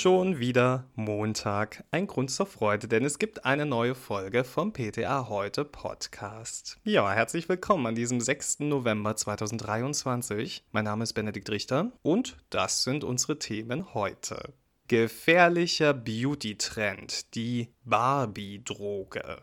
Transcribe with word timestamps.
Schon 0.00 0.38
wieder 0.38 0.84
Montag. 0.94 1.82
Ein 1.90 2.06
Grund 2.06 2.30
zur 2.30 2.46
Freude, 2.46 2.86
denn 2.86 3.04
es 3.04 3.18
gibt 3.18 3.44
eine 3.44 3.66
neue 3.66 3.96
Folge 3.96 4.44
vom 4.44 4.72
PTA 4.72 5.28
Heute 5.28 5.64
Podcast. 5.64 6.78
Ja, 6.84 7.10
herzlich 7.10 7.48
willkommen 7.48 7.84
an 7.84 7.96
diesem 7.96 8.20
6. 8.20 8.60
November 8.60 9.16
2023. 9.16 10.62
Mein 10.70 10.84
Name 10.84 11.02
ist 11.02 11.14
Benedikt 11.14 11.50
Richter 11.50 11.90
und 12.02 12.36
das 12.48 12.84
sind 12.84 13.02
unsere 13.02 13.40
Themen 13.40 13.92
heute. 13.92 14.54
Gefährlicher 14.86 15.94
Beauty-Trend, 15.94 17.34
die 17.34 17.74
Barbie-Droge. 17.84 19.38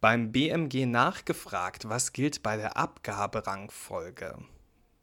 Beim 0.00 0.32
BMG 0.32 0.86
nachgefragt, 0.86 1.88
was 1.88 2.12
gilt 2.12 2.42
bei 2.42 2.56
der 2.56 2.76
Abgaberangfolge. 2.76 4.38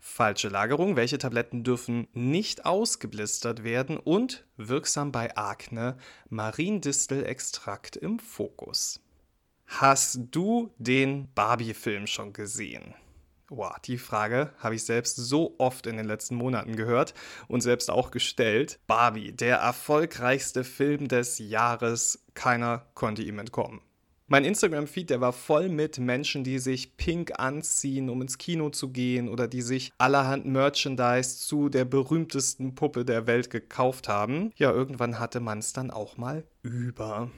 Falsche 0.09 0.47
Lagerung, 0.47 0.95
welche 0.95 1.19
Tabletten 1.19 1.63
dürfen 1.63 2.07
nicht 2.13 2.65
ausgeblistert 2.65 3.63
werden 3.63 3.97
und 3.97 4.47
wirksam 4.55 5.11
bei 5.11 5.35
Akne, 5.37 5.95
Mariendistelextrakt 6.29 7.97
im 7.97 8.17
Fokus. 8.17 8.99
Hast 9.67 10.19
du 10.31 10.73
den 10.79 11.31
Barbie-Film 11.35 12.07
schon 12.07 12.33
gesehen? 12.33 12.95
Boah, 13.47 13.75
die 13.85 13.99
Frage 13.99 14.53
habe 14.57 14.75
ich 14.75 14.85
selbst 14.85 15.17
so 15.17 15.53
oft 15.59 15.85
in 15.85 15.97
den 15.97 16.07
letzten 16.07 16.35
Monaten 16.35 16.75
gehört 16.75 17.13
und 17.47 17.61
selbst 17.61 17.91
auch 17.91 18.09
gestellt. 18.09 18.79
Barbie, 18.87 19.33
der 19.33 19.57
erfolgreichste 19.57 20.63
Film 20.63 21.09
des 21.09 21.37
Jahres, 21.37 22.25
keiner 22.33 22.87
konnte 22.95 23.21
ihm 23.21 23.37
entkommen. 23.37 23.81
Mein 24.29 24.43
Instagram-Feed, 24.43 25.09
der 25.09 25.21
war 25.21 25.31
voll 25.31 25.69
mit 25.69 25.99
Menschen, 25.99 26.43
die 26.43 26.59
sich 26.59 26.97
pink 26.97 27.39
anziehen, 27.39 28.09
um 28.09 28.21
ins 28.21 28.37
Kino 28.37 28.69
zu 28.69 28.89
gehen 28.89 29.29
oder 29.29 29.47
die 29.47 29.61
sich 29.61 29.93
allerhand 29.97 30.45
Merchandise 30.45 31.37
zu 31.37 31.69
der 31.69 31.85
berühmtesten 31.85 32.75
Puppe 32.75 33.05
der 33.05 33.25
Welt 33.25 33.49
gekauft 33.49 34.09
haben. 34.09 34.51
Ja, 34.57 34.69
irgendwann 34.69 35.17
hatte 35.17 35.39
man 35.39 35.59
es 35.59 35.71
dann 35.71 35.91
auch 35.91 36.17
mal 36.17 36.43
über. 36.61 37.31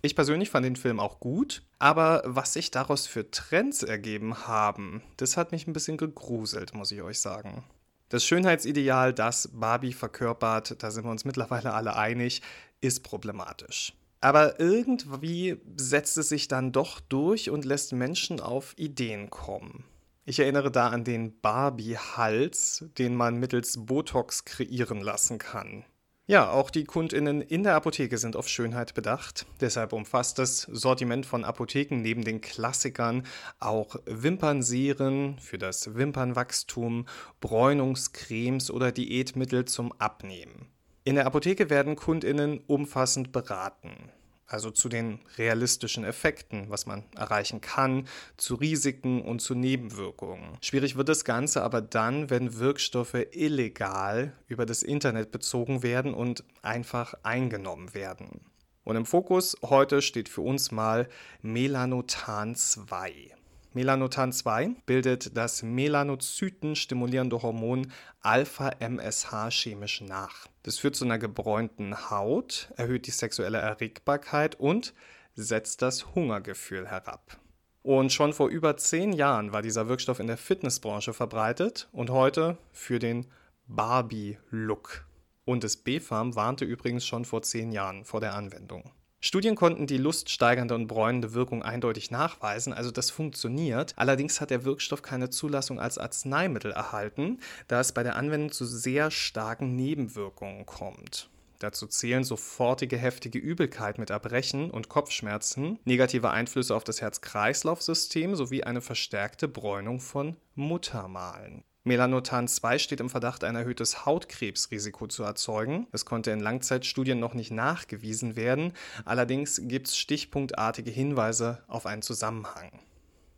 Ich 0.00 0.16
persönlich 0.16 0.48
fand 0.48 0.64
den 0.64 0.76
Film 0.76 0.98
auch 0.98 1.20
gut, 1.20 1.62
aber 1.78 2.22
was 2.24 2.54
sich 2.54 2.70
daraus 2.70 3.06
für 3.06 3.30
Trends 3.30 3.82
ergeben 3.82 4.46
haben, 4.46 5.02
das 5.18 5.36
hat 5.36 5.52
mich 5.52 5.66
ein 5.66 5.74
bisschen 5.74 5.98
gegruselt, 5.98 6.72
muss 6.72 6.90
ich 6.90 7.02
euch 7.02 7.20
sagen. 7.20 7.64
Das 8.08 8.24
Schönheitsideal, 8.24 9.12
das 9.12 9.50
Barbie 9.52 9.92
verkörpert, 9.92 10.82
da 10.82 10.90
sind 10.90 11.04
wir 11.04 11.10
uns 11.10 11.26
mittlerweile 11.26 11.74
alle 11.74 11.96
einig, 11.96 12.40
ist 12.80 13.02
problematisch. 13.02 13.92
Aber 14.20 14.60
irgendwie 14.60 15.56
setzt 15.76 16.18
es 16.18 16.28
sich 16.28 16.46
dann 16.48 16.72
doch 16.72 17.00
durch 17.00 17.50
und 17.50 17.64
lässt 17.64 17.92
Menschen 17.92 18.40
auf 18.40 18.74
Ideen 18.76 19.30
kommen. 19.30 19.84
Ich 20.26 20.38
erinnere 20.38 20.70
da 20.70 20.88
an 20.88 21.04
den 21.04 21.40
Barbie-Hals, 21.40 22.84
den 22.98 23.16
man 23.16 23.38
mittels 23.38 23.86
Botox 23.86 24.44
kreieren 24.44 25.00
lassen 25.00 25.38
kann. 25.38 25.84
Ja, 26.30 26.50
auch 26.50 26.70
die 26.70 26.84
Kundinnen 26.84 27.40
in 27.40 27.64
der 27.64 27.74
Apotheke 27.74 28.16
sind 28.16 28.36
auf 28.36 28.46
Schönheit 28.46 28.94
bedacht. 28.94 29.46
Deshalb 29.60 29.92
umfasst 29.92 30.38
das 30.38 30.60
Sortiment 30.60 31.26
von 31.26 31.44
Apotheken 31.44 31.96
neben 31.96 32.22
den 32.22 32.40
Klassikern 32.40 33.26
auch 33.58 33.96
Wimpernserien 34.06 35.40
für 35.40 35.58
das 35.58 35.96
Wimpernwachstum, 35.96 37.06
Bräunungscremes 37.40 38.70
oder 38.70 38.92
Diätmittel 38.92 39.64
zum 39.64 39.90
Abnehmen. 39.98 40.68
In 41.10 41.16
der 41.16 41.26
Apotheke 41.26 41.70
werden 41.70 41.96
Kundinnen 41.96 42.60
umfassend 42.68 43.32
beraten. 43.32 44.12
Also 44.46 44.70
zu 44.70 44.88
den 44.88 45.18
realistischen 45.38 46.04
Effekten, 46.04 46.66
was 46.70 46.86
man 46.86 47.02
erreichen 47.16 47.60
kann, 47.60 48.06
zu 48.36 48.54
Risiken 48.54 49.20
und 49.20 49.40
zu 49.40 49.56
Nebenwirkungen. 49.56 50.56
Schwierig 50.60 50.94
wird 50.94 51.08
das 51.08 51.24
Ganze 51.24 51.64
aber 51.64 51.80
dann, 51.80 52.30
wenn 52.30 52.60
Wirkstoffe 52.60 53.16
illegal 53.32 54.34
über 54.46 54.66
das 54.66 54.84
Internet 54.84 55.32
bezogen 55.32 55.82
werden 55.82 56.14
und 56.14 56.44
einfach 56.62 57.14
eingenommen 57.24 57.92
werden. 57.92 58.42
Und 58.84 58.94
im 58.94 59.04
Fokus 59.04 59.56
heute 59.64 60.02
steht 60.02 60.28
für 60.28 60.42
uns 60.42 60.70
mal 60.70 61.08
Melanotan 61.42 62.54
2. 62.54 63.32
Melanotan 63.72 64.32
2 64.32 64.74
bildet 64.84 65.36
das 65.36 65.62
Melanozyten 65.62 66.74
stimulierende 66.74 67.40
Hormon 67.40 67.92
Alpha-MSH 68.20 69.50
chemisch 69.50 70.00
nach. 70.00 70.48
Das 70.64 70.78
führt 70.78 70.96
zu 70.96 71.04
einer 71.04 71.18
gebräunten 71.18 72.10
Haut, 72.10 72.72
erhöht 72.76 73.06
die 73.06 73.12
sexuelle 73.12 73.58
Erregbarkeit 73.58 74.58
und 74.58 74.92
setzt 75.36 75.82
das 75.82 76.16
Hungergefühl 76.16 76.88
herab. 76.88 77.38
Und 77.82 78.12
schon 78.12 78.32
vor 78.32 78.48
über 78.48 78.76
zehn 78.76 79.12
Jahren 79.12 79.52
war 79.52 79.62
dieser 79.62 79.88
Wirkstoff 79.88 80.18
in 80.18 80.26
der 80.26 80.36
Fitnessbranche 80.36 81.12
verbreitet 81.12 81.88
und 81.92 82.10
heute 82.10 82.58
für 82.72 82.98
den 82.98 83.26
Barbie-Look. 83.68 85.06
Und 85.44 85.62
das 85.62 85.76
B-Farm 85.76 86.34
warnte 86.34 86.64
übrigens 86.64 87.06
schon 87.06 87.24
vor 87.24 87.42
zehn 87.42 87.70
Jahren 87.70 88.04
vor 88.04 88.20
der 88.20 88.34
Anwendung. 88.34 88.90
Studien 89.22 89.54
konnten 89.54 89.86
die 89.86 89.98
luststeigernde 89.98 90.74
und 90.74 90.86
bräunende 90.86 91.34
Wirkung 91.34 91.62
eindeutig 91.62 92.10
nachweisen, 92.10 92.72
also 92.72 92.90
das 92.90 93.10
funktioniert. 93.10 93.92
Allerdings 93.96 94.40
hat 94.40 94.48
der 94.48 94.64
Wirkstoff 94.64 95.02
keine 95.02 95.28
Zulassung 95.28 95.78
als 95.78 95.98
Arzneimittel 95.98 96.72
erhalten, 96.72 97.38
da 97.68 97.80
es 97.80 97.92
bei 97.92 98.02
der 98.02 98.16
Anwendung 98.16 98.50
zu 98.50 98.64
sehr 98.64 99.10
starken 99.10 99.76
Nebenwirkungen 99.76 100.64
kommt. 100.64 101.28
Dazu 101.58 101.86
zählen 101.86 102.24
sofortige 102.24 102.96
heftige 102.96 103.38
Übelkeit 103.38 103.98
mit 103.98 104.08
Erbrechen 104.08 104.70
und 104.70 104.88
Kopfschmerzen, 104.88 105.78
negative 105.84 106.30
Einflüsse 106.30 106.74
auf 106.74 106.84
das 106.84 107.02
Herz-Kreislauf-System 107.02 108.34
sowie 108.34 108.62
eine 108.62 108.80
verstärkte 108.80 109.46
Bräunung 109.46 110.00
von 110.00 110.36
Muttermalen. 110.54 111.62
Melanotan 111.82 112.46
2 112.46 112.78
steht 112.78 113.00
im 113.00 113.08
Verdacht, 113.08 113.42
ein 113.42 113.56
erhöhtes 113.56 114.04
Hautkrebsrisiko 114.04 115.06
zu 115.06 115.22
erzeugen. 115.22 115.86
Es 115.92 116.04
konnte 116.04 116.30
in 116.30 116.40
Langzeitstudien 116.40 117.18
noch 117.18 117.32
nicht 117.32 117.52
nachgewiesen 117.52 118.36
werden, 118.36 118.74
allerdings 119.06 119.62
gibt 119.64 119.88
es 119.88 119.96
stichpunktartige 119.96 120.90
Hinweise 120.90 121.64
auf 121.68 121.86
einen 121.86 122.02
Zusammenhang. 122.02 122.70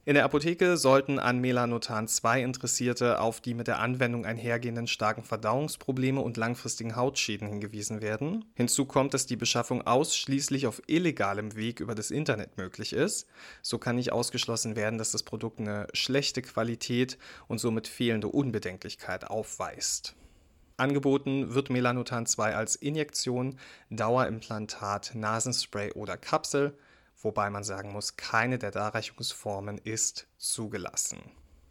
In 0.04 0.14
der 0.14 0.24
Apotheke 0.24 0.76
sollten 0.76 1.20
an 1.20 1.38
Melanotan 1.38 2.08
2 2.08 2.42
Interessierte 2.42 3.20
auf 3.20 3.40
die 3.40 3.54
mit 3.54 3.68
der 3.68 3.78
Anwendung 3.78 4.26
einhergehenden 4.26 4.88
starken 4.88 5.22
Verdauungsprobleme 5.22 6.20
und 6.20 6.36
langfristigen 6.36 6.96
Hautschäden 6.96 7.46
hingewiesen 7.46 8.02
werden. 8.02 8.44
Hinzu 8.56 8.84
kommt, 8.84 9.14
dass 9.14 9.26
die 9.26 9.36
Beschaffung 9.36 9.86
ausschließlich 9.86 10.66
auf 10.66 10.82
illegalem 10.88 11.54
Weg 11.54 11.78
über 11.78 11.94
das 11.94 12.10
Internet 12.10 12.56
möglich 12.56 12.94
ist. 12.94 13.28
So 13.62 13.78
kann 13.78 13.94
nicht 13.94 14.10
ausgeschlossen 14.10 14.74
werden, 14.74 14.98
dass 14.98 15.12
das 15.12 15.22
Produkt 15.22 15.60
eine 15.60 15.86
schlechte 15.92 16.42
Qualität 16.42 17.16
und 17.46 17.60
somit 17.60 17.86
fehlende 17.86 18.26
Unbedenklichkeit 18.26 19.30
aufweist. 19.30 20.16
Angeboten 20.78 21.54
wird 21.54 21.70
Melanotan 21.70 22.26
2 22.26 22.56
als 22.56 22.74
Injektion, 22.74 23.56
Dauerimplantat, 23.90 25.12
Nasenspray 25.14 25.92
oder 25.92 26.16
Kapsel 26.16 26.76
wobei 27.22 27.50
man 27.50 27.64
sagen 27.64 27.92
muss, 27.92 28.16
keine 28.16 28.58
der 28.58 28.70
Darreichungsformen 28.70 29.78
ist 29.78 30.26
zugelassen. 30.38 31.18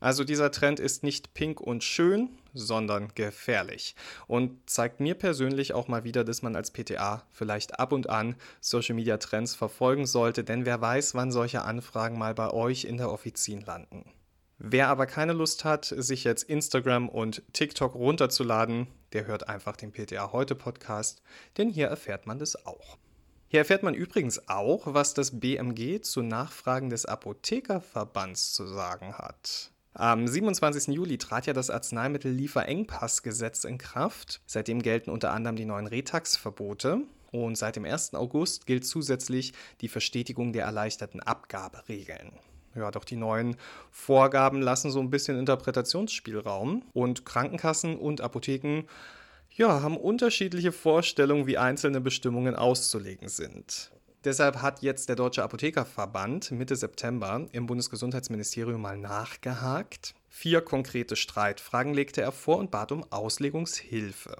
Also 0.02 0.24
dieser 0.24 0.50
Trend 0.50 0.80
ist 0.80 1.04
nicht 1.04 1.36
pink 1.36 1.62
und 1.62 1.84
schön, 1.84 2.30
sondern 2.56 3.10
gefährlich 3.14 3.96
und 4.26 4.68
zeigt 4.68 5.00
mir 5.00 5.14
persönlich 5.14 5.74
auch 5.74 5.88
mal 5.88 6.04
wieder, 6.04 6.24
dass 6.24 6.42
man 6.42 6.56
als 6.56 6.72
PTA 6.72 7.24
vielleicht 7.30 7.80
ab 7.80 7.92
und 7.94 8.10
an 8.10 8.36
Social 8.62 8.96
Media 8.96 9.18
Trends 9.18 9.54
verfolgen 9.54 10.08
sollte, 10.08 10.44
denn 10.44 10.66
wer 10.66 10.82
weiß, 10.82 11.14
wann 11.14 11.32
solche 11.32 11.62
Anfragen 11.62 12.18
mal 12.18 12.34
bei 12.34 12.50
euch 12.50 12.84
in 12.86 12.98
der 12.98 13.12
Offizin 13.12 13.62
landen. 13.62 14.12
Wer 14.58 14.90
aber 14.90 15.06
keine 15.06 15.34
Lust 15.34 15.66
hat, 15.66 15.86
sich 15.86 16.24
jetzt 16.24 16.44
Instagram 16.44 17.08
und 17.08 17.44
TikTok 17.54 17.94
runterzuladen, 17.94 18.88
der 19.14 19.28
hört 19.28 19.50
einfach 19.50 19.76
den 19.76 19.92
PTA 19.92 20.32
heute 20.32 20.56
Podcast, 20.56 21.22
denn 21.58 21.70
hier 21.70 21.88
erfährt 21.88 22.26
man 22.26 22.40
das 22.40 22.66
auch. 22.66 22.98
Hier 23.52 23.60
erfährt 23.60 23.84
man 23.84 23.94
übrigens 23.94 24.48
auch, 24.48 24.84
was 24.86 25.14
das 25.14 25.42
BMG 25.42 26.00
zu 26.00 26.22
Nachfragen 26.22 26.90
des 26.90 27.06
Apothekerverbands 27.06 28.54
zu 28.54 28.66
sagen 28.66 29.18
hat. 29.18 29.72
Am 29.94 30.26
27. 30.26 30.96
Juli 30.96 31.18
trat 31.18 31.48
ja 31.48 31.52
das 31.52 31.70
Arzneimittel-Lieferengpassgesetz 31.70 33.66
in 33.66 33.78
Kraft. 33.78 34.40
Seitdem 34.46 34.82
gelten 34.82 35.10
unter 35.10 35.34
anderem 35.34 35.58
die 35.58 35.66
neuen 35.66 35.88
Retax-Verbote. 35.88 37.02
Und 37.32 37.58
seit 37.58 37.76
dem 37.76 37.84
1. 37.84 38.14
August 38.14 38.68
gilt 38.68 38.86
zusätzlich 38.86 39.52
die 39.82 39.90
Verstetigung 39.90 40.54
der 40.54 40.64
erleichterten 40.64 41.20
Abgaberegeln. 41.20 42.32
Ja, 42.74 42.90
doch 42.90 43.04
die 43.04 43.18
neuen 43.18 43.58
Vorgaben 43.90 44.62
lassen 44.62 44.92
so 44.92 45.02
ein 45.02 45.10
bisschen 45.10 45.38
Interpretationsspielraum. 45.38 46.84
Und 46.94 47.26
Krankenkassen 47.26 47.98
und 47.98 48.22
Apotheken 48.22 48.84
ja, 49.56 49.82
haben 49.82 49.98
unterschiedliche 49.98 50.72
Vorstellungen, 50.72 51.48
wie 51.48 51.58
einzelne 51.58 52.02
Bestimmungen 52.02 52.56
auszulegen 52.56 53.30
sind. 53.30 53.92
Deshalb 54.24 54.62
hat 54.62 54.84
jetzt 54.84 55.10
der 55.10 55.16
Deutsche 55.16 55.44
Apothekerverband 55.44 56.52
Mitte 56.52 56.76
September 56.76 57.48
im 57.52 57.66
Bundesgesundheitsministerium 57.66 58.80
mal 58.80 58.98
nachgehakt. 58.98 60.14
Vier 60.30 60.62
konkrete 60.62 61.16
Streitfragen 61.16 61.94
legte 61.94 62.22
er 62.22 62.32
vor 62.32 62.58
und 62.58 62.70
bat 62.70 62.92
um 62.92 63.04
Auslegungshilfe. 63.12 64.38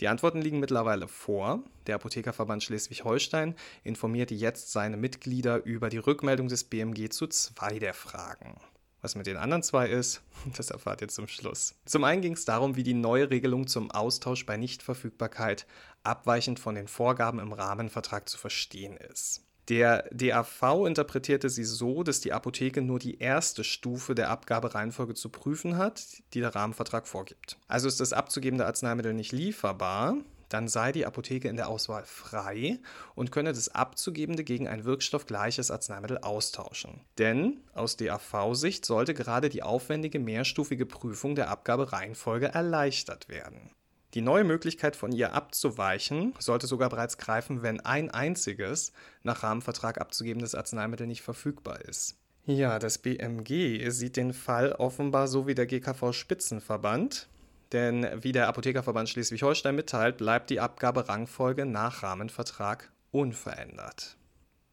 Die 0.00 0.08
Antworten 0.08 0.42
liegen 0.42 0.60
mittlerweile 0.60 1.08
vor. 1.08 1.62
Der 1.86 1.94
Apothekerverband 1.94 2.62
Schleswig-Holstein 2.62 3.54
informierte 3.84 4.34
jetzt 4.34 4.72
seine 4.72 4.96
Mitglieder 4.96 5.64
über 5.64 5.88
die 5.88 5.98
Rückmeldung 5.98 6.48
des 6.48 6.64
BMG 6.64 7.08
zu 7.08 7.26
zwei 7.26 7.78
der 7.78 7.94
Fragen. 7.94 8.60
Was 9.02 9.16
mit 9.16 9.26
den 9.26 9.36
anderen 9.36 9.64
zwei 9.64 9.88
ist, 9.88 10.22
das 10.56 10.70
erfahrt 10.70 11.02
ihr 11.02 11.08
zum 11.08 11.26
Schluss. 11.26 11.74
Zum 11.84 12.04
einen 12.04 12.22
ging 12.22 12.34
es 12.34 12.44
darum, 12.44 12.76
wie 12.76 12.84
die 12.84 12.94
neue 12.94 13.30
Regelung 13.30 13.66
zum 13.66 13.90
Austausch 13.90 14.46
bei 14.46 14.56
Nichtverfügbarkeit 14.56 15.66
abweichend 16.04 16.60
von 16.60 16.76
den 16.76 16.88
Vorgaben 16.88 17.40
im 17.40 17.52
Rahmenvertrag 17.52 18.28
zu 18.28 18.38
verstehen 18.38 18.96
ist. 18.96 19.44
Der 19.68 20.08
DAV 20.12 20.86
interpretierte 20.86 21.48
sie 21.48 21.64
so, 21.64 22.02
dass 22.02 22.20
die 22.20 22.32
Apotheke 22.32 22.82
nur 22.82 22.98
die 22.98 23.18
erste 23.18 23.62
Stufe 23.62 24.14
der 24.14 24.28
Abgabereihenfolge 24.30 25.14
zu 25.14 25.28
prüfen 25.28 25.76
hat, 25.76 26.04
die 26.34 26.40
der 26.40 26.54
Rahmenvertrag 26.54 27.06
vorgibt. 27.06 27.58
Also 27.68 27.86
ist 27.86 28.00
das 28.00 28.12
abzugebende 28.12 28.66
Arzneimittel 28.66 29.14
nicht 29.14 29.30
lieferbar, 29.30 30.16
dann 30.52 30.68
sei 30.68 30.92
die 30.92 31.06
Apotheke 31.06 31.48
in 31.48 31.56
der 31.56 31.68
Auswahl 31.68 32.04
frei 32.04 32.78
und 33.14 33.32
könne 33.32 33.52
das 33.52 33.68
abzugebende 33.68 34.44
gegen 34.44 34.68
ein 34.68 34.84
wirkstoffgleiches 34.84 35.70
Arzneimittel 35.70 36.18
austauschen. 36.18 37.00
Denn 37.18 37.60
aus 37.74 37.96
DAV-Sicht 37.96 38.84
sollte 38.84 39.14
gerade 39.14 39.48
die 39.48 39.62
aufwendige 39.62 40.18
mehrstufige 40.18 40.86
Prüfung 40.86 41.34
der 41.34 41.48
Abgabereihenfolge 41.48 42.48
erleichtert 42.48 43.28
werden. 43.28 43.70
Die 44.14 44.20
neue 44.20 44.44
Möglichkeit 44.44 44.94
von 44.94 45.10
ihr 45.10 45.32
abzuweichen 45.32 46.34
sollte 46.38 46.66
sogar 46.66 46.90
bereits 46.90 47.16
greifen, 47.16 47.62
wenn 47.62 47.80
ein 47.80 48.10
einziges 48.10 48.92
nach 49.22 49.42
Rahmenvertrag 49.42 49.98
abzugebendes 49.98 50.54
Arzneimittel 50.54 51.06
nicht 51.06 51.22
verfügbar 51.22 51.80
ist. 51.80 52.18
Ja, 52.44 52.78
das 52.78 52.98
BMG 52.98 53.88
sieht 53.90 54.16
den 54.16 54.32
Fall 54.32 54.72
offenbar 54.72 55.28
so 55.28 55.46
wie 55.46 55.54
der 55.54 55.66
GKV 55.66 56.12
Spitzenverband, 56.12 57.28
denn 57.72 58.06
wie 58.22 58.32
der 58.32 58.48
Apothekerverband 58.48 59.08
Schleswig-Holstein 59.08 59.74
mitteilt, 59.74 60.18
bleibt 60.18 60.50
die 60.50 60.60
Abgaberangfolge 60.60 61.66
nach 61.66 62.02
Rahmenvertrag 62.02 62.92
unverändert. 63.10 64.16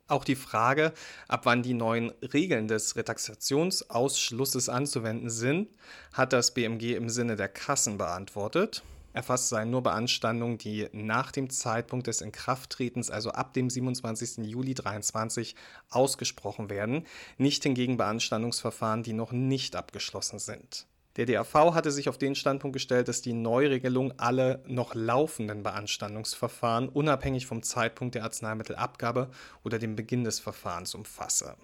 Auch 0.08 0.24
die 0.24 0.36
Frage, 0.36 0.92
ab 1.28 1.42
wann 1.44 1.62
die 1.62 1.76
neuen 1.76 2.10
Regeln 2.34 2.68
des 2.68 2.96
Retaxationsausschlusses 2.96 4.68
anzuwenden 4.68 5.30
sind, 5.30 5.70
hat 6.14 6.34
das 6.34 6.54
BMG 6.54 6.96
im 6.96 7.10
Sinne 7.10 7.36
der 7.36 7.48
Kassen 7.48 8.00
beantwortet. 8.00 8.82
Erfasst 9.14 9.50
seien 9.50 9.70
nur 9.70 9.84
Beanstandungen, 9.84 10.58
die 10.58 10.88
nach 10.94 11.32
dem 11.32 11.50
Zeitpunkt 11.50 12.08
des 12.08 12.22
Inkrafttretens, 12.22 13.12
also 13.12 13.32
ab 13.32 13.54
dem 13.54 13.70
27. 13.70 14.46
Juli 14.46 14.74
2023, 14.74 15.56
ausgesprochen 15.90 16.70
werden, 16.72 17.06
nicht 17.38 17.62
hingegen 17.64 17.98
Beanstandungsverfahren, 17.98 19.04
die 19.04 19.14
noch 19.14 19.32
nicht 19.32 19.76
abgeschlossen 19.76 20.40
sind. 20.40 20.88
Der 21.20 21.26
DAV 21.26 21.74
hatte 21.74 21.92
sich 21.92 22.08
auf 22.08 22.18
den 22.18 22.34
Standpunkt 22.34 22.74
gestellt, 22.76 23.10
dass 23.10 23.22
die 23.22 23.34
Neuregelung 23.34 24.14
alle 24.18 24.64
noch 24.68 24.96
laufenden 24.96 25.64
Beanstandungsverfahren 25.64 26.88
unabhängig 26.88 27.46
vom 27.46 27.62
Zeitpunkt 27.62 28.16
der 28.16 28.24
Arzneimittelabgabe 28.24 29.30
oder 29.66 29.80
dem 29.80 29.98
Beginn 29.98 30.24
des 30.24 30.40
Verfahrens 30.40 30.96
umfasse. 30.96 31.58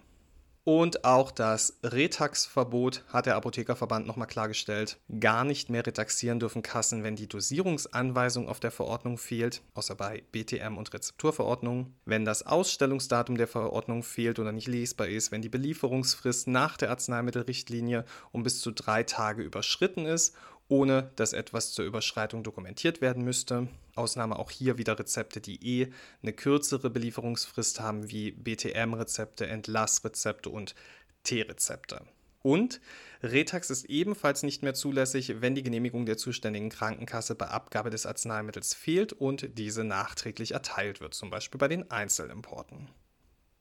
Und 0.65 1.05
auch 1.05 1.29
das 1.29 1.77
Retax-Verbot 1.83 3.03
hat 3.09 3.27
der 3.27 3.35
Apothekerverband 3.35 4.07
nochmal 4.07 4.25
klargestellt. 4.25 4.97
Gar 5.19 5.43
nicht 5.43 5.69
mehr 5.69 5.85
retaxieren 5.85 6.39
dürfen 6.39 6.63
Kassen, 6.63 7.03
wenn 7.03 7.15
die 7.15 7.29
Dosierungsanweisung 7.29 8.49
auf 8.49 8.59
der 8.59 8.71
Verordnung 8.71 9.19
fehlt, 9.19 9.61
außer 9.75 9.93
bei 9.93 10.23
BTM 10.31 10.75
und 10.75 10.91
Rezepturverordnungen. 10.91 11.93
Wenn 12.05 12.25
das 12.25 12.47
Ausstellungsdatum 12.47 13.37
der 13.37 13.47
Verordnung 13.47 14.01
fehlt 14.01 14.39
oder 14.39 14.51
nicht 14.51 14.67
lesbar 14.67 15.07
ist, 15.07 15.31
wenn 15.31 15.43
die 15.43 15.49
Belieferungsfrist 15.49 16.47
nach 16.47 16.77
der 16.77 16.89
Arzneimittelrichtlinie 16.89 18.03
um 18.31 18.41
bis 18.41 18.59
zu 18.59 18.71
drei 18.71 19.03
Tage 19.03 19.43
überschritten 19.43 20.07
ist 20.07 20.35
ohne 20.67 21.11
dass 21.15 21.33
etwas 21.33 21.71
zur 21.71 21.85
Überschreitung 21.85 22.43
dokumentiert 22.43 23.01
werden 23.01 23.23
müsste. 23.23 23.67
Ausnahme 23.95 24.37
auch 24.39 24.51
hier 24.51 24.77
wieder 24.77 24.97
Rezepte, 24.97 25.39
die 25.39 25.81
eh 25.81 25.91
eine 26.21 26.33
kürzere 26.33 26.89
Belieferungsfrist 26.89 27.79
haben, 27.79 28.09
wie 28.09 28.31
BTM-Rezepte, 28.31 29.47
Entlassrezepte 29.47 30.49
und 30.49 30.75
T-Rezepte. 31.23 32.01
Und 32.41 32.79
Retax 33.23 33.71
ist 33.71 33.85
ebenfalls 33.85 34.43
nicht 34.43 34.61
mehr 34.61 34.75
zulässig, 34.75 35.41
wenn 35.41 35.55
die 35.55 35.63
Genehmigung 35.63 36.05
der 36.05 36.17
zuständigen 36.17 36.69
Krankenkasse 36.69 37.33
bei 37.33 37.47
Abgabe 37.47 37.89
des 37.89 38.05
Arzneimittels 38.05 38.75
fehlt 38.75 39.13
und 39.13 39.57
diese 39.57 39.83
nachträglich 39.83 40.51
erteilt 40.51 41.01
wird, 41.01 41.15
zum 41.15 41.31
Beispiel 41.31 41.57
bei 41.57 41.67
den 41.67 41.89
Einzelimporten. 41.89 42.87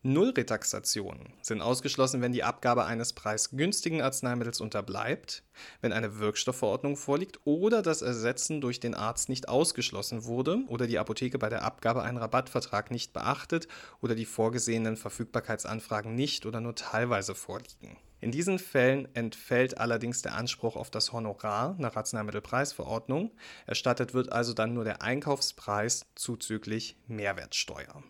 Nullretaxationen 0.06 1.33
sind 1.41 1.62
ausgeschlossen, 1.62 2.21
wenn 2.21 2.33
die 2.33 2.45
Abgabe 2.45 2.85
eines 2.85 3.15
preisgünstigen 3.15 4.03
Arzneimittels 4.03 4.61
unterbleibt, 4.61 5.43
wenn 5.81 5.95
eine 5.95 6.19
Wirkstoffverordnung 6.19 6.99
vorliegt 6.99 7.41
oder 7.45 7.81
das 7.81 8.03
Ersetzen 8.03 8.61
durch 8.61 8.81
den 8.81 8.95
Arzt 8.95 9.31
nicht 9.31 9.49
ausgeschlossen 9.49 10.27
wurde 10.27 10.59
oder 10.69 10.87
die 10.87 10.99
Apotheke 10.99 11.39
bei 11.39 11.49
der 11.49 11.62
Abgabe 11.62 12.03
einen 12.03 12.19
Rabattvertrag 12.19 12.91
nicht 12.91 13.15
beachtet 13.15 13.67
oder 14.03 14.15
die 14.15 14.27
vorgesehenen 14.27 14.99
Verfügbarkeitsanfragen 14.99 16.15
nicht 16.15 16.45
oder 16.45 16.61
nur 16.61 16.75
teilweise 16.75 17.35
vorliegen. 17.35 17.97
In 18.21 18.31
diesen 18.31 18.59
Fällen 18.59 19.09
entfällt 19.15 19.79
allerdings 19.79 20.21
der 20.21 20.35
Anspruch 20.35 20.77
auf 20.77 20.91
das 20.91 21.15
Honorar 21.15 21.77
nach 21.79 21.97
Arzneimittelpreisverordnung. 21.97 23.31
Erstattet 23.67 24.12
wird 24.12 24.33
also 24.33 24.53
dann 24.53 24.75
nur 24.75 24.85
der 24.85 25.01
Einkaufspreis 25.01 26.05
zuzüglich 26.15 26.99
Mehrwertsteuer. 27.06 28.05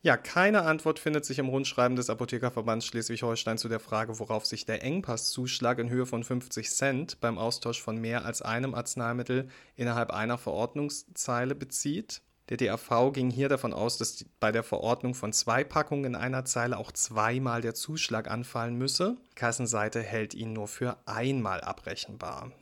Ja, 0.00 0.16
keine 0.16 0.62
Antwort 0.62 1.00
findet 1.00 1.24
sich 1.24 1.40
im 1.40 1.48
Rundschreiben 1.48 1.96
des 1.96 2.08
Apothekerverbands 2.08 2.86
Schleswig-Holstein 2.86 3.58
zu 3.58 3.68
der 3.68 3.80
Frage, 3.80 4.20
worauf 4.20 4.46
sich 4.46 4.64
der 4.64 4.84
Engpasszuschlag 4.84 5.80
in 5.80 5.90
Höhe 5.90 6.06
von 6.06 6.22
50 6.22 6.70
Cent 6.70 7.20
beim 7.20 7.36
Austausch 7.36 7.82
von 7.82 7.96
mehr 7.96 8.24
als 8.24 8.40
einem 8.40 8.76
Arzneimittel 8.76 9.48
innerhalb 9.74 10.12
einer 10.12 10.38
Verordnungszeile 10.38 11.56
bezieht. 11.56 12.22
Der 12.48 12.58
DAV 12.58 13.12
ging 13.12 13.28
hier 13.28 13.48
davon 13.48 13.72
aus, 13.72 13.98
dass 13.98 14.24
bei 14.38 14.52
der 14.52 14.62
Verordnung 14.62 15.14
von 15.14 15.32
zwei 15.32 15.64
Packungen 15.64 16.04
in 16.04 16.14
einer 16.14 16.44
Zeile 16.44 16.78
auch 16.78 16.92
zweimal 16.92 17.60
der 17.60 17.74
Zuschlag 17.74 18.30
anfallen 18.30 18.78
müsse. 18.78 19.16
Kassenseite 19.34 20.00
hält 20.00 20.32
ihn 20.32 20.52
nur 20.52 20.68
für 20.68 20.96
einmal 21.06 21.60
abrechenbar 21.60 22.52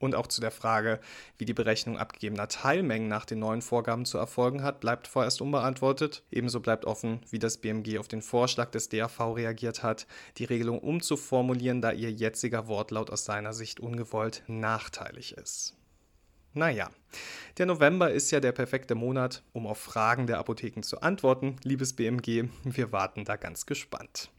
und 0.00 0.16
auch 0.16 0.26
zu 0.26 0.40
der 0.40 0.50
Frage, 0.50 0.98
wie 1.38 1.44
die 1.44 1.54
Berechnung 1.54 1.96
abgegebener 1.96 2.48
Teilmengen 2.48 3.06
nach 3.06 3.24
den 3.24 3.38
neuen 3.38 3.62
Vorgaben 3.62 4.04
zu 4.04 4.18
erfolgen 4.18 4.64
hat, 4.64 4.80
bleibt 4.80 5.06
vorerst 5.06 5.40
unbeantwortet. 5.40 6.24
Ebenso 6.32 6.58
bleibt 6.58 6.86
offen, 6.86 7.20
wie 7.30 7.38
das 7.38 7.58
BMG 7.58 7.98
auf 7.98 8.08
den 8.08 8.22
Vorschlag 8.22 8.70
des 8.70 8.88
DAV 8.88 9.36
reagiert 9.36 9.84
hat, 9.84 10.08
die 10.38 10.44
Regelung 10.44 10.80
umzuformulieren, 10.80 11.80
da 11.80 11.92
ihr 11.92 12.10
jetziger 12.10 12.66
Wortlaut 12.66 13.10
aus 13.10 13.24
seiner 13.24 13.52
Sicht 13.52 13.78
ungewollt 13.78 14.42
nachteilig 14.48 15.36
ist. 15.36 15.76
Naja, 16.52 16.90
der 17.58 17.66
November 17.66 18.10
ist 18.10 18.32
ja 18.32 18.40
der 18.40 18.50
perfekte 18.50 18.96
Monat, 18.96 19.44
um 19.52 19.68
auf 19.68 19.78
Fragen 19.78 20.26
der 20.26 20.38
Apotheken 20.38 20.82
zu 20.82 21.00
antworten. 21.00 21.56
Liebes 21.62 21.94
BMG, 21.94 22.48
wir 22.64 22.90
warten 22.90 23.24
da 23.24 23.36
ganz 23.36 23.66
gespannt. 23.66 24.30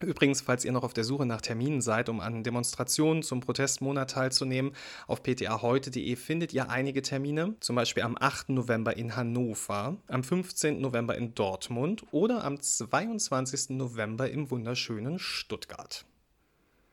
Übrigens, 0.00 0.42
falls 0.42 0.64
ihr 0.64 0.72
noch 0.72 0.82
auf 0.82 0.92
der 0.92 1.04
Suche 1.04 1.24
nach 1.24 1.40
Terminen 1.40 1.80
seid, 1.80 2.10
um 2.10 2.20
an 2.20 2.44
Demonstrationen 2.44 3.22
zum 3.22 3.40
Protestmonat 3.40 4.10
teilzunehmen, 4.10 4.72
auf 5.06 5.22
ptaheute.de 5.22 6.16
findet 6.16 6.52
ihr 6.52 6.68
einige 6.68 7.00
Termine, 7.00 7.54
zum 7.60 7.76
Beispiel 7.76 8.02
am 8.02 8.16
8. 8.18 8.50
November 8.50 8.96
in 8.96 9.16
Hannover, 9.16 9.96
am 10.06 10.22
15. 10.22 10.82
November 10.82 11.16
in 11.16 11.34
Dortmund 11.34 12.04
oder 12.10 12.44
am 12.44 12.60
22. 12.60 13.70
November 13.70 14.30
im 14.30 14.50
wunderschönen 14.50 15.18
Stuttgart. 15.18 16.04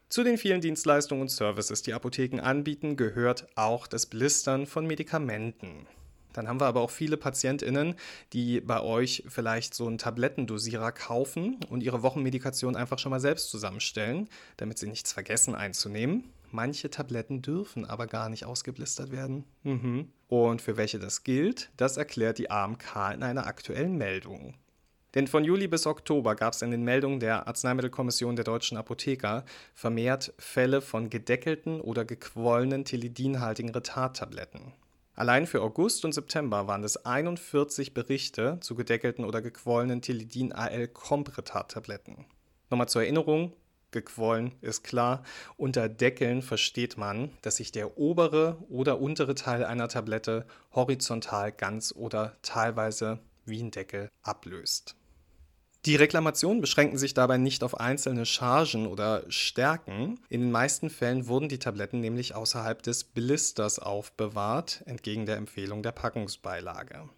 Zu 0.08 0.24
den 0.24 0.38
vielen 0.38 0.62
Dienstleistungen 0.62 1.24
und 1.24 1.30
Services, 1.30 1.82
die 1.82 1.94
Apotheken 1.94 2.40
anbieten, 2.40 2.96
gehört 2.96 3.48
auch 3.56 3.86
das 3.86 4.06
Blistern 4.06 4.66
von 4.66 4.88
Medikamenten. 4.88 5.88
Dann 6.34 6.48
haben 6.48 6.60
wir 6.60 6.66
aber 6.66 6.82
auch 6.82 6.90
viele 6.90 7.18
PatientInnen, 7.18 7.96
die 8.34 8.60
bei 8.60 8.82
euch 8.82 9.24
vielleicht 9.28 9.74
so 9.74 9.88
einen 9.88 9.98
Tablettendosierer 9.98 10.92
kaufen 10.92 11.60
und 11.70 11.82
ihre 11.82 12.04
Wochenmedikation 12.04 12.76
einfach 12.76 13.00
schon 13.00 13.12
mal 13.12 13.20
selbst 13.20 13.50
zusammenstellen, 13.50 14.28
damit 14.58 14.78
sie 14.80 14.88
nichts 14.88 15.14
vergessen 15.14 15.56
einzunehmen. 15.56 16.26
Manche 16.52 16.90
Tabletten 16.90 17.42
dürfen 17.42 17.86
aber 17.86 18.06
gar 18.06 18.30
nicht 18.30 18.46
ausgeblistert 18.46 19.12
werden. 19.12 19.46
Mhm. 19.64 20.10
Und 20.28 20.62
für 20.62 20.78
welche 20.78 21.00
das 21.00 21.24
gilt, 21.24 21.72
das 21.78 21.98
erklärt 21.98 22.38
die 22.38 22.52
AMK 22.52 22.96
in 23.14 23.24
einer 23.24 23.48
aktuellen 23.48 23.98
Meldung. 23.98 24.56
Denn 25.16 25.28
von 25.28 25.44
Juli 25.44 25.68
bis 25.68 25.86
Oktober 25.86 26.36
gab 26.36 26.54
es 26.54 26.62
in 26.62 26.72
den 26.72 26.84
Meldungen 26.84 27.20
der 27.20 27.48
Arzneimittelkommission 27.48 28.36
der 28.36 28.46
deutschen 28.46 28.78
Apotheker 28.78 29.46
vermehrt 29.76 30.34
Fälle 30.40 30.82
von 30.82 31.10
gedeckelten 31.10 31.82
oder 31.82 32.04
gequollenen 32.04 32.84
tilidinhaltigen 32.84 33.70
Retardtabletten. 33.72 34.74
Allein 35.16 35.46
für 35.46 35.62
August 35.62 36.06
und 36.06 36.14
September 36.14 36.66
waren 36.68 36.84
es 36.84 37.06
41 37.06 37.94
Berichte 37.94 38.58
zu 38.62 38.74
gedeckelten 38.74 39.26
oder 39.26 39.44
gequollenen 39.44 40.02
Tilidin-AL-Kompretat-Tabletten. 40.02 42.26
Nochmal 42.72 42.90
zur 42.90 43.04
Erinnerung, 43.04 43.54
gequollen 43.92 44.54
ist 44.62 44.84
klar. 44.84 45.22
Unter 45.56 45.88
Deckeln 45.88 46.42
versteht 46.42 46.98
man, 46.98 47.30
dass 47.44 47.58
sich 47.58 47.72
der 47.72 48.00
obere 48.00 48.58
oder 48.70 49.00
untere 49.00 49.36
Teil 49.36 49.64
einer 49.64 49.88
Tablette 49.88 50.48
horizontal 50.74 51.52
ganz 51.52 51.94
oder 51.96 52.36
teilweise 52.42 53.20
wie 53.46 53.62
ein 53.62 53.70
Deckel 53.70 54.10
ablöst. 54.24 54.96
Die 55.86 55.98
Reklamationen 55.98 56.62
beschränken 56.62 56.98
sich 56.98 57.14
dabei 57.14 57.38
nicht 57.38 57.62
auf 57.62 57.78
einzelne 57.78 58.26
Chargen 58.26 58.88
oder 58.88 59.24
Stärken. 59.28 60.18
In 60.30 60.40
den 60.40 60.52
meisten 60.52 60.90
Fällen 60.90 61.28
wurden 61.28 61.50
die 61.50 61.60
Tabletten 61.60 62.00
nämlich 62.00 62.36
außerhalb 62.36 62.82
des 62.82 63.04
Blisters 63.04 63.80
aufbewahrt, 63.80 64.82
entgegen 64.86 65.26
der 65.26 65.36
Empfehlung 65.36 65.84
der 65.84 65.92
Packungsbeilage. 65.92 67.10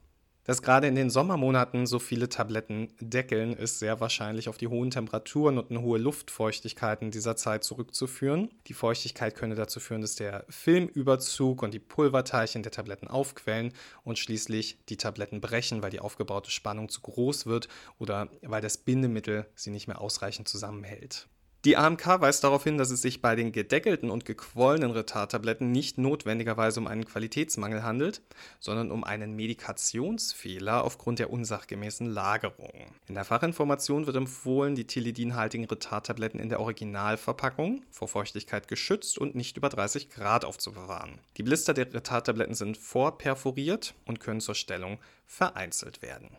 Dass 0.46 0.62
gerade 0.62 0.86
in 0.86 0.94
den 0.94 1.10
Sommermonaten 1.10 1.88
so 1.88 1.98
viele 1.98 2.30
Tabletten 2.30 2.94
deckeln, 3.00 3.54
ist 3.54 3.80
sehr 3.80 4.00
wahrscheinlich 4.00 4.48
auf 4.48 4.60
die 4.60 4.68
hohen 4.68 4.92
Temperaturen 4.92 5.58
und 5.58 5.72
eine 5.72 5.82
hohe 5.82 5.98
Luftfeuchtigkeit 5.98 7.02
in 7.02 7.10
dieser 7.10 7.36
Zeit 7.36 7.64
zurückzuführen. 7.64 8.50
Die 8.68 8.75
Feuchtigkeit 8.75 9.34
könne 9.34 9.56
dazu 9.56 9.80
führen, 9.80 10.02
dass 10.02 10.14
der 10.14 10.46
Filmüberzug 10.48 11.64
und 11.64 11.74
die 11.74 11.80
Pulverteilchen 11.80 12.62
der 12.62 12.72
Tabletten 12.72 13.08
aufquellen 13.08 13.74
und 14.04 14.20
schließlich 14.20 14.78
die 14.88 14.98
Tabletten 14.98 15.42
brechen, 15.42 15.82
weil 15.82 15.90
die 15.90 16.00
aufgebaute 16.00 16.52
Spannung 16.52 16.90
zu 16.90 17.02
groß 17.02 17.48
wird 17.48 17.68
oder 17.98 18.30
weil 18.44 18.62
das 18.62 18.78
Bindemittel 18.78 19.48
sie 19.56 19.72
nicht 19.72 19.88
mehr 19.88 20.00
ausreichend 20.00 20.48
zusammenhält. 20.48 21.28
Die 21.66 21.78
AMK 21.78 22.22
weist 22.22 22.44
darauf 22.44 22.64
hin, 22.64 22.78
dass 22.78 22.92
es 22.92 23.02
sich 23.02 23.24
bei 23.24 23.36
den 23.36 23.52
gedeckelten 23.52 24.12
und 24.12 24.24
gequollenen 24.24 24.92
Retardtabletten 24.92 25.72
nicht 25.72 25.98
notwendigerweise 25.98 26.80
um 26.80 26.86
einen 26.86 27.06
Qualitätsmangel 27.06 27.82
handelt, 27.82 28.22
sondern 28.60 28.92
um 28.92 29.04
einen 29.04 29.36
Medikationsfehler 29.36 30.84
aufgrund 30.84 31.18
der 31.18 31.32
unsachgemäßen 31.32 32.06
Lagerung. 32.06 32.72
In 33.08 33.16
der 33.16 33.26
Fachinformation 33.26 34.06
wird 34.06 34.16
empfohlen, 34.16 34.76
die 34.76 34.86
tilidinhaltigen 34.86 35.66
Retardtabletten 35.66 36.40
in 36.40 36.50
der 36.50 36.60
Originalverpackung 36.60 37.82
vor 37.90 38.10
Feuchtigkeit 38.10 38.68
geschützt 38.68 39.18
und 39.18 39.34
nicht 39.34 39.58
über 39.58 39.70
30 39.70 40.12
Grad 40.12 40.46
aufzubewahren. 40.46 41.18
Die 41.38 41.44
Blister 41.44 41.74
der 41.74 41.92
Retardtabletten 41.92 42.54
sind 42.54 42.78
vorperforiert 42.78 43.96
und 44.06 44.20
können 44.20 44.40
zur 44.40 44.54
Stellung 44.54 45.00
vereinzelt 45.26 46.04
werden 46.04 46.38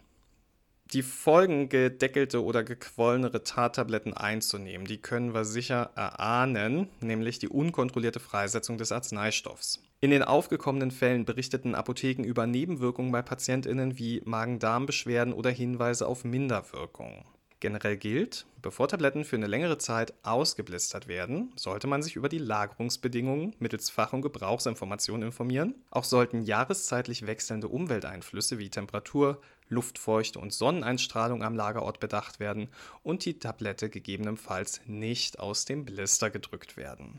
die 0.92 1.02
Folgen 1.02 1.68
gedeckelte 1.68 2.42
oder 2.42 2.62
gequollene 2.62 3.32
Retardtabletten 3.34 4.14
einzunehmen, 4.14 4.86
die 4.86 4.98
können 4.98 5.34
wir 5.34 5.44
sicher 5.44 5.90
erahnen, 5.96 6.88
nämlich 7.00 7.38
die 7.38 7.48
unkontrollierte 7.48 8.20
Freisetzung 8.20 8.78
des 8.78 8.92
Arzneistoffs. 8.92 9.82
In 10.00 10.10
den 10.10 10.22
aufgekommenen 10.22 10.90
Fällen 10.90 11.24
berichteten 11.24 11.74
Apotheken 11.74 12.22
über 12.24 12.46
Nebenwirkungen 12.46 13.10
bei 13.10 13.22
Patientinnen 13.22 13.98
wie 13.98 14.22
Magen-Darm-Beschwerden 14.24 15.32
oder 15.32 15.50
Hinweise 15.50 16.06
auf 16.06 16.24
Minderwirkungen. 16.24 17.24
Generell 17.58 17.96
gilt, 17.96 18.44
bevor 18.60 18.86
Tabletten 18.86 19.24
für 19.24 19.36
eine 19.36 19.46
längere 19.46 19.78
Zeit 19.78 20.12
ausgeblistert 20.22 21.08
werden, 21.08 21.52
sollte 21.56 21.86
man 21.86 22.02
sich 22.02 22.14
über 22.14 22.28
die 22.28 22.38
Lagerungsbedingungen 22.38 23.56
mittels 23.58 23.88
Fach- 23.88 24.12
und 24.12 24.20
Gebrauchsinformationen 24.20 25.28
informieren. 25.28 25.74
Auch 25.90 26.04
sollten 26.04 26.42
jahreszeitlich 26.42 27.26
wechselnde 27.26 27.68
Umwelteinflüsse 27.68 28.58
wie 28.58 28.68
Temperatur, 28.68 29.40
Luftfeuchte 29.68 30.38
und 30.38 30.52
Sonneneinstrahlung 30.52 31.42
am 31.42 31.56
Lagerort 31.56 32.00
bedacht 32.00 32.40
werden 32.40 32.68
und 33.02 33.24
die 33.24 33.38
Tablette 33.38 33.90
gegebenenfalls 33.90 34.80
nicht 34.86 35.38
aus 35.38 35.64
dem 35.64 35.84
Blister 35.84 36.30
gedrückt 36.30 36.76
werden. 36.76 37.18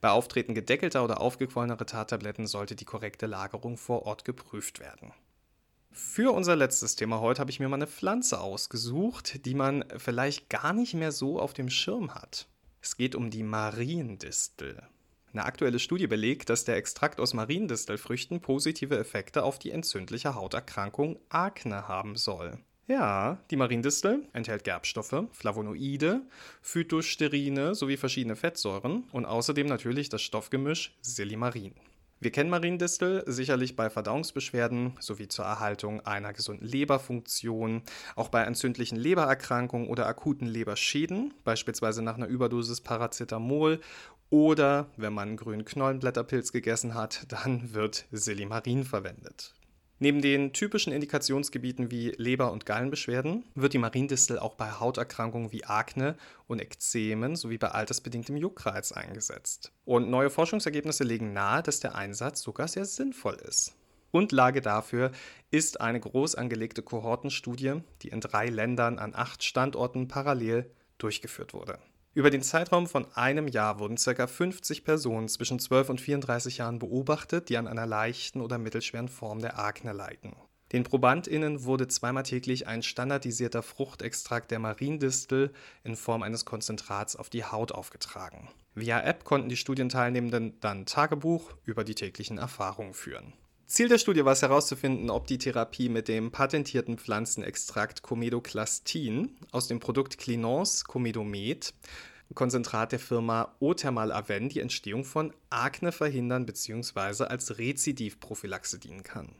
Bei 0.00 0.10
Auftreten 0.10 0.54
gedeckelter 0.54 1.04
oder 1.04 1.20
aufgequollener 1.20 1.80
Retardtabletten 1.80 2.46
sollte 2.46 2.74
die 2.74 2.84
korrekte 2.84 3.26
Lagerung 3.26 3.76
vor 3.76 4.04
Ort 4.04 4.24
geprüft 4.24 4.80
werden. 4.80 5.12
Für 5.92 6.32
unser 6.32 6.56
letztes 6.56 6.96
Thema 6.96 7.20
heute 7.20 7.40
habe 7.40 7.50
ich 7.50 7.60
mir 7.60 7.68
mal 7.68 7.76
eine 7.76 7.86
Pflanze 7.86 8.40
ausgesucht, 8.40 9.44
die 9.44 9.54
man 9.54 9.84
vielleicht 9.98 10.48
gar 10.48 10.72
nicht 10.72 10.94
mehr 10.94 11.12
so 11.12 11.38
auf 11.38 11.52
dem 11.52 11.68
Schirm 11.68 12.14
hat. 12.14 12.48
Es 12.80 12.96
geht 12.96 13.14
um 13.14 13.30
die 13.30 13.42
Mariendistel. 13.42 14.82
Eine 15.32 15.46
aktuelle 15.46 15.78
Studie 15.78 16.06
belegt, 16.06 16.50
dass 16.50 16.64
der 16.64 16.76
Extrakt 16.76 17.18
aus 17.18 17.32
Mariendistelfrüchten 17.32 18.40
positive 18.42 18.98
Effekte 18.98 19.44
auf 19.44 19.58
die 19.58 19.70
entzündliche 19.70 20.34
Hauterkrankung 20.34 21.18
Akne 21.30 21.88
haben 21.88 22.16
soll. 22.16 22.58
Ja, 22.86 23.38
die 23.50 23.56
Mariendistel 23.56 24.28
enthält 24.34 24.64
Gerbstoffe, 24.64 25.24
Flavonoide, 25.30 26.20
Phytosterine 26.60 27.74
sowie 27.74 27.96
verschiedene 27.96 28.36
Fettsäuren 28.36 29.04
und 29.12 29.24
außerdem 29.24 29.66
natürlich 29.66 30.10
das 30.10 30.20
Stoffgemisch 30.20 30.94
Silimarin. 31.00 31.72
Wir 32.20 32.30
kennen 32.30 32.50
Mariendistel 32.50 33.24
sicherlich 33.26 33.74
bei 33.74 33.90
Verdauungsbeschwerden 33.90 34.92
sowie 35.00 35.26
zur 35.26 35.44
Erhaltung 35.44 36.02
einer 36.02 36.32
gesunden 36.32 36.64
Leberfunktion, 36.64 37.82
auch 38.14 38.28
bei 38.28 38.42
entzündlichen 38.42 38.96
Lebererkrankungen 38.96 39.88
oder 39.88 40.06
akuten 40.06 40.46
Leberschäden, 40.46 41.34
beispielsweise 41.42 42.02
nach 42.02 42.14
einer 42.14 42.28
Überdosis 42.28 42.80
Paracetamol 42.80 43.80
oder 44.32 44.88
wenn 44.96 45.12
man 45.12 45.36
grünen 45.36 45.66
Knollenblätterpilz 45.66 46.52
gegessen 46.52 46.94
hat, 46.94 47.26
dann 47.28 47.74
wird 47.74 48.06
Silimarin 48.12 48.82
verwendet. 48.82 49.52
Neben 49.98 50.22
den 50.22 50.54
typischen 50.54 50.90
Indikationsgebieten 50.90 51.90
wie 51.90 52.12
Leber- 52.16 52.50
und 52.50 52.64
Gallenbeschwerden 52.64 53.44
wird 53.54 53.74
die 53.74 53.78
Mariendistel 53.78 54.38
auch 54.38 54.54
bei 54.54 54.70
Hauterkrankungen 54.70 55.52
wie 55.52 55.64
Akne 55.64 56.16
und 56.46 56.60
Ekzemen 56.60 57.36
sowie 57.36 57.58
bei 57.58 57.68
altersbedingtem 57.68 58.38
Juckreiz 58.38 58.90
eingesetzt. 58.90 59.70
Und 59.84 60.08
neue 60.08 60.30
Forschungsergebnisse 60.30 61.04
legen 61.04 61.34
nahe, 61.34 61.62
dass 61.62 61.80
der 61.80 61.94
Einsatz 61.94 62.40
sogar 62.40 62.68
sehr 62.68 62.86
sinnvoll 62.86 63.36
ist. 63.46 63.74
Grundlage 64.12 64.62
dafür 64.62 65.12
ist 65.50 65.82
eine 65.82 66.00
groß 66.00 66.36
angelegte 66.36 66.82
Kohortenstudie, 66.82 67.82
die 68.00 68.08
in 68.08 68.20
drei 68.22 68.46
Ländern 68.46 68.98
an 68.98 69.14
acht 69.14 69.44
Standorten 69.44 70.08
parallel 70.08 70.70
durchgeführt 70.96 71.52
wurde. 71.52 71.78
Über 72.14 72.28
den 72.28 72.42
Zeitraum 72.42 72.86
von 72.86 73.06
einem 73.14 73.48
Jahr 73.48 73.78
wurden 73.78 73.96
ca. 73.96 74.26
50 74.26 74.84
Personen 74.84 75.28
zwischen 75.28 75.58
12 75.58 75.88
und 75.88 76.00
34 76.00 76.58
Jahren 76.58 76.78
beobachtet, 76.78 77.48
die 77.48 77.56
an 77.56 77.66
einer 77.66 77.86
leichten 77.86 78.42
oder 78.42 78.58
mittelschweren 78.58 79.08
Form 79.08 79.40
der 79.40 79.58
Akne 79.58 79.92
leiden. 79.92 80.36
Den 80.72 80.84
ProbandInnen 80.84 81.64
wurde 81.64 81.88
zweimal 81.88 82.22
täglich 82.22 82.66
ein 82.66 82.82
standardisierter 82.82 83.62
Fruchtextrakt 83.62 84.50
der 84.50 84.58
Mariendistel 84.58 85.52
in 85.84 85.96
Form 85.96 86.22
eines 86.22 86.44
Konzentrats 86.44 87.16
auf 87.16 87.30
die 87.30 87.44
Haut 87.44 87.72
aufgetragen. 87.72 88.48
Via 88.74 89.00
App 89.00 89.24
konnten 89.24 89.48
die 89.48 89.56
Studienteilnehmenden 89.56 90.60
dann 90.60 90.84
Tagebuch 90.86 91.54
über 91.64 91.84
die 91.84 91.94
täglichen 91.94 92.38
Erfahrungen 92.38 92.94
führen. 92.94 93.34
Ziel 93.72 93.88
der 93.88 93.96
Studie 93.96 94.26
war 94.26 94.34
es 94.34 94.42
herauszufinden, 94.42 95.08
ob 95.08 95.26
die 95.26 95.38
Therapie 95.38 95.88
mit 95.88 96.06
dem 96.06 96.30
patentierten 96.30 96.98
Pflanzenextrakt 96.98 98.02
Comedoclastin 98.02 99.34
aus 99.50 99.66
dem 99.66 99.80
Produkt 99.80 100.18
Clinons 100.18 100.84
Comedomed, 100.84 101.72
Konzentrat 102.34 102.92
der 102.92 102.98
Firma 102.98 103.56
Othermal 103.60 104.12
Aven, 104.12 104.50
die 104.50 104.60
Entstehung 104.60 105.06
von 105.06 105.32
Akne 105.48 105.90
verhindern 105.90 106.44
bzw. 106.44 107.24
als 107.24 107.56
Rezidivprophylaxe 107.56 108.78
dienen 108.78 109.04
kann. 109.04 109.30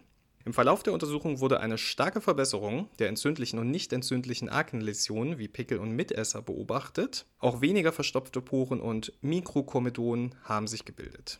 Im 0.46 0.54
Verlauf 0.54 0.82
der 0.82 0.94
Untersuchung 0.94 1.40
wurde 1.40 1.60
eine 1.60 1.76
starke 1.76 2.22
Verbesserung 2.22 2.88
der 3.00 3.10
entzündlichen 3.10 3.58
und 3.58 3.70
nicht 3.70 3.92
entzündlichen 3.92 4.48
Aknenläsionen 4.48 5.38
wie 5.38 5.48
Pickel 5.48 5.76
und 5.76 5.92
Mitesser 5.92 6.40
beobachtet. 6.40 7.26
Auch 7.38 7.60
weniger 7.60 7.92
verstopfte 7.92 8.40
Poren 8.40 8.80
und 8.80 9.12
Mikrokomedonen 9.20 10.34
haben 10.44 10.68
sich 10.68 10.86
gebildet. 10.86 11.38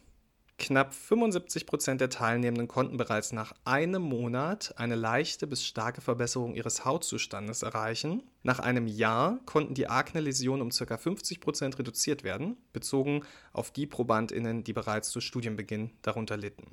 Knapp 0.62 0.94
75 0.94 1.66
Prozent 1.66 2.00
der 2.00 2.08
Teilnehmenden 2.08 2.68
konnten 2.68 2.96
bereits 2.96 3.32
nach 3.32 3.52
einem 3.64 4.00
Monat 4.00 4.72
eine 4.76 4.94
leichte 4.94 5.48
bis 5.48 5.66
starke 5.66 6.00
Verbesserung 6.00 6.54
ihres 6.54 6.84
Hautzustandes 6.84 7.62
erreichen. 7.62 8.22
Nach 8.44 8.60
einem 8.60 8.86
Jahr 8.86 9.40
konnten 9.44 9.74
die 9.74 9.88
Akne-Läsionen 9.88 10.62
um 10.62 10.70
ca. 10.70 10.96
50 10.96 11.40
Prozent 11.40 11.80
reduziert 11.80 12.22
werden, 12.22 12.56
bezogen 12.72 13.24
auf 13.52 13.72
die 13.72 13.88
ProbandInnen, 13.88 14.62
die 14.62 14.72
bereits 14.72 15.10
zu 15.10 15.20
Studienbeginn 15.20 15.90
darunter 16.00 16.36
litten. 16.36 16.68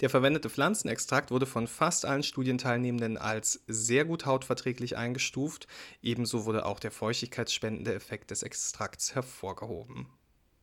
Der 0.00 0.08
verwendete 0.08 0.48
Pflanzenextrakt 0.48 1.30
wurde 1.30 1.44
von 1.44 1.66
fast 1.66 2.06
allen 2.06 2.22
Studienteilnehmenden 2.22 3.18
als 3.18 3.62
sehr 3.66 4.06
gut 4.06 4.24
hautverträglich 4.24 4.96
eingestuft, 4.96 5.68
ebenso 6.00 6.46
wurde 6.46 6.64
auch 6.64 6.80
der 6.80 6.90
feuchtigkeitsspendende 6.90 7.92
Effekt 7.92 8.30
des 8.30 8.42
Extrakts 8.42 9.14
hervorgehoben. 9.14 10.06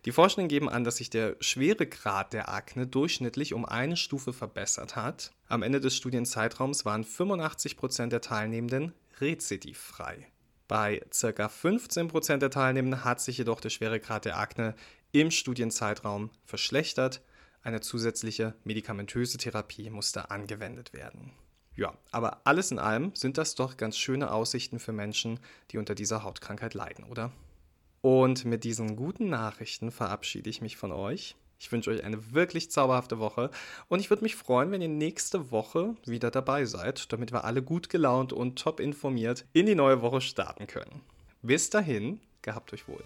Die 0.05 0.13
Forschenden 0.13 0.47
geben 0.47 0.69
an, 0.69 0.85
dass 0.85 0.97
sich 0.97 1.09
der 1.09 1.35
Schweregrad 1.41 2.31
der 2.31 2.49
Akne 2.49 2.87
durchschnittlich 2.87 3.53
um 3.53 3.65
eine 3.65 3.97
Stufe 3.97 4.31
verbessert 4.31 4.95
hat. 4.95 5.31
Am 5.47 5.61
Ende 5.61 5.81
des 5.81 5.97
Studienzeitraums 5.97 6.85
waren 6.85 7.03
85% 7.03 8.07
der 8.07 8.21
Teilnehmenden 8.21 8.93
rezidivfrei. 9.19 10.27
Bei 10.69 11.01
ca. 11.09 11.47
15% 11.47 12.37
der 12.37 12.51
Teilnehmenden 12.51 13.03
hat 13.03 13.19
sich 13.19 13.39
jedoch 13.39 13.59
der 13.59 13.71
Schweregrad 13.71 14.23
der 14.23 14.37
Akne 14.37 14.75
im 15.11 15.31
Studienzeitraum 15.31 16.29
verschlechtert. 16.45 17.21
Eine 17.61 17.81
zusätzliche 17.81 18.55
medikamentöse 18.63 19.37
Therapie 19.37 19.89
musste 19.89 20.31
angewendet 20.31 20.93
werden. 20.93 21.33
Ja, 21.75 21.97
aber 22.11 22.41
alles 22.45 22.71
in 22.71 22.79
allem 22.79 23.13
sind 23.15 23.37
das 23.37 23.55
doch 23.55 23.77
ganz 23.77 23.97
schöne 23.97 24.31
Aussichten 24.31 24.79
für 24.79 24.93
Menschen, 24.93 25.39
die 25.71 25.77
unter 25.77 25.95
dieser 25.95 26.23
Hautkrankheit 26.23 26.73
leiden, 26.73 27.03
oder? 27.03 27.31
Und 28.01 28.45
mit 28.45 28.63
diesen 28.63 28.95
guten 28.95 29.29
Nachrichten 29.29 29.91
verabschiede 29.91 30.49
ich 30.49 30.61
mich 30.61 30.77
von 30.77 30.91
euch. 30.91 31.35
Ich 31.59 31.71
wünsche 31.71 31.91
euch 31.91 32.05
eine 32.05 32.33
wirklich 32.33 32.71
zauberhafte 32.71 33.19
Woche 33.19 33.51
und 33.89 33.99
ich 33.99 34.09
würde 34.09 34.23
mich 34.23 34.37
freuen, 34.37 34.71
wenn 34.71 34.81
ihr 34.81 34.87
nächste 34.87 35.51
Woche 35.51 35.95
wieder 36.05 36.31
dabei 36.31 36.63
seid, 36.63 37.11
damit 37.11 37.33
wir 37.33 37.43
alle 37.43 37.61
gut 37.61 37.89
gelaunt 37.89 38.31
und 38.31 38.57
top 38.57 38.79
informiert 38.79 39.45
in 39.51 39.65
die 39.65 39.75
neue 39.75 40.01
Woche 40.01 40.21
starten 40.21 40.67
können. 40.67 41.01
Bis 41.41 41.69
dahin, 41.69 42.21
gehabt 42.41 42.71
euch 42.71 42.87
wohl. 42.87 43.03